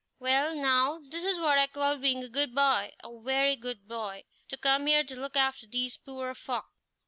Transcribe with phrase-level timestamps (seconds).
[0.17, 4.23] "Well, now, this is what I call being a good boy a very good boy
[4.49, 6.65] to come here to look after these poor folk."